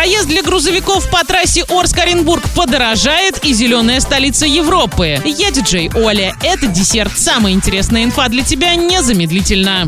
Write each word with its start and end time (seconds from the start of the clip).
Проезд 0.00 0.28
для 0.28 0.42
грузовиков 0.42 1.10
по 1.10 1.22
трассе 1.26 1.62
Орск-Оренбург 1.68 2.42
подорожает 2.56 3.44
и 3.44 3.52
зеленая 3.52 4.00
столица 4.00 4.46
Европы. 4.46 5.20
Я 5.26 5.50
диджей 5.50 5.90
Оля. 5.94 6.34
Это 6.42 6.68
десерт. 6.68 7.12
Самая 7.18 7.52
интересная 7.52 8.04
инфа 8.04 8.30
для 8.30 8.42
тебя 8.42 8.76
незамедлительно. 8.76 9.86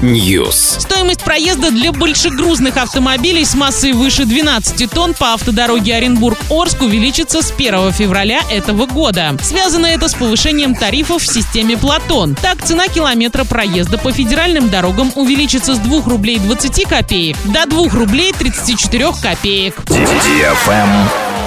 News. 0.00 0.80
Стоимость 0.80 1.22
проезда 1.22 1.70
для 1.70 1.92
большегрузных 1.92 2.78
автомобилей 2.78 3.44
с 3.44 3.54
массой 3.54 3.92
выше 3.92 4.24
12 4.24 4.90
тонн 4.90 5.12
по 5.12 5.34
автодороге 5.34 5.96
Оренбург-Орск 5.96 6.80
увеличится 6.80 7.42
с 7.42 7.52
1 7.52 7.92
февраля 7.92 8.40
этого 8.50 8.86
года. 8.86 9.36
Связано 9.42 9.84
это 9.84 10.08
с 10.08 10.14
повышением 10.14 10.74
тарифов 10.74 11.22
в 11.24 11.30
системе 11.30 11.76
Платон. 11.76 12.34
Так, 12.34 12.64
цена 12.64 12.88
километра 12.88 13.44
проезда 13.44 13.98
по 13.98 14.12
федеральным 14.12 14.70
дорогам 14.70 15.12
увеличится 15.14 15.74
с 15.74 15.78
2 15.78 16.04
рублей 16.06 16.38
20 16.38 16.84
копеек 16.88 17.36
до 17.44 17.66
2 17.66 17.97
рублей 17.98 18.32
34 18.32 19.12
копеек. 19.20 19.74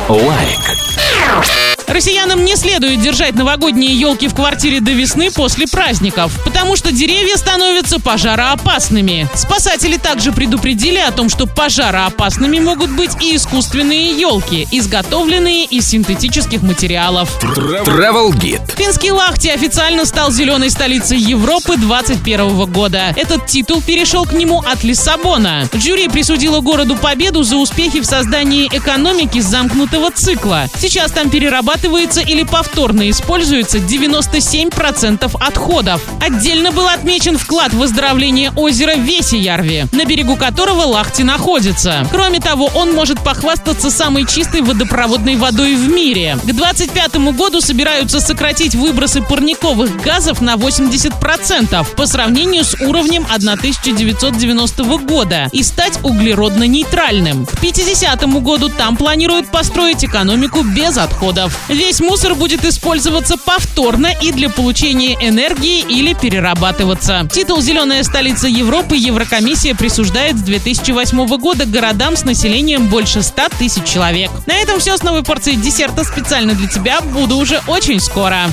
Лайк. 0.10 1.71
Россиянам 1.92 2.46
не 2.46 2.56
следует 2.56 3.02
держать 3.02 3.36
новогодние 3.36 3.94
елки 3.94 4.30
в 4.30 4.34
квартире 4.34 4.80
до 4.80 4.92
весны 4.92 5.30
после 5.30 5.68
праздников, 5.68 6.32
потому 6.46 6.78
что 6.78 6.94
деревья 6.94 7.36
становятся 7.36 8.00
пожароопасными. 8.00 9.28
Спасатели 9.36 9.98
также 9.98 10.32
предупредили 10.32 11.00
о 11.00 11.12
том, 11.12 11.28
что 11.28 11.48
пожароопасными 11.48 12.60
могут 12.60 12.92
быть 12.92 13.22
и 13.22 13.36
искусственные 13.36 14.18
елки, 14.18 14.70
изготовленные 14.72 15.66
из 15.66 15.90
синтетических 15.90 16.62
материалов. 16.62 17.38
Travel 17.44 18.30
Guide. 18.32 18.74
Финский 18.78 19.12
Лахти 19.12 19.50
официально 19.50 20.06
стал 20.06 20.32
зеленой 20.32 20.70
столицей 20.70 21.18
Европы 21.18 21.76
2021 21.76 22.72
года. 22.72 23.14
Этот 23.18 23.48
титул 23.48 23.82
перешел 23.82 24.24
к 24.24 24.32
нему 24.32 24.60
от 24.60 24.86
Лиссабона. 24.86 25.68
Жюри 25.74 26.08
присудило 26.08 26.62
городу 26.62 26.96
победу 26.96 27.44
за 27.44 27.58
успехи 27.58 28.00
в 28.00 28.06
создании 28.06 28.68
экономики 28.68 29.42
замкнутого 29.42 30.10
цикла. 30.12 30.68
Сейчас 30.80 31.12
там 31.12 31.30
перерабатывают 31.30 31.81
перерабатывается 31.82 32.22
или 32.22 32.44
повторно 32.44 33.10
используется 33.10 33.78
97% 33.80 35.32
отходов. 35.40 36.02
Отдельно 36.22 36.72
был 36.72 36.88
отмечен 36.88 37.38
вклад 37.38 37.74
в 37.74 37.78
выздоровление 37.78 38.52
озера 38.56 38.96
Весиярви, 38.96 39.86
на 39.92 40.06
берегу 40.06 40.36
которого 40.36 40.82
Лахти 40.84 41.24
находится. 41.24 42.08
Кроме 42.12 42.40
того, 42.40 42.70
он 42.76 42.94
может 42.94 43.20
похвастаться 43.24 43.90
самой 43.90 44.26
чистой 44.26 44.62
водопроводной 44.62 45.36
водой 45.36 45.76
в 45.76 45.90
мире. 45.90 46.38
К 46.44 46.46
2025 46.46 47.16
году 47.36 47.62
собираются 47.62 48.20
сократить 48.20 48.76
выбросы 48.76 49.22
парниковых 49.22 50.02
газов 50.02 50.42
на 50.42 50.56
80% 50.56 51.96
по 51.96 52.06
сравнению 52.06 52.64
с 52.64 52.76
уровнем 52.82 53.26
1990 53.30 54.84
года 55.00 55.50
и 55.52 55.64
стать 55.64 56.00
углеродно-нейтральным. 56.04 57.46
К 57.46 57.60
50 57.60 58.42
году 58.42 58.70
там 58.70 58.96
планируют 58.96 59.50
построить 59.50 60.04
экономику 60.04 60.64
без 60.64 60.98
отходов. 60.98 61.58
Весь 61.72 62.02
мусор 62.02 62.36
будет 62.36 62.66
использоваться 62.66 63.38
повторно 63.38 64.08
и 64.22 64.34
для 64.34 64.50
получения 64.50 65.14
энергии 65.22 65.80
или 65.80 66.14
перерабатываться. 66.14 67.26
Титул 67.32 67.62
«Зеленая 67.62 68.04
столица 68.04 68.50
Европы» 68.50 68.98
Еврокомиссия 68.98 69.74
присуждает 69.74 70.38
с 70.38 70.42
2008 70.42 71.26
года 71.38 71.66
городам 71.66 72.18
с 72.18 72.26
населением 72.26 72.90
больше 72.90 73.24
100 73.24 73.42
тысяч 73.58 73.86
человек. 73.86 74.32
На 74.48 74.58
этом 74.58 74.80
все 74.80 74.98
с 74.98 75.04
новой 75.04 75.24
порцией 75.24 75.56
десерта 75.56 76.04
специально 76.04 76.56
для 76.56 76.68
тебя. 76.68 77.00
Буду 77.00 77.38
уже 77.38 77.62
очень 77.68 78.02
скоро. 78.02 78.50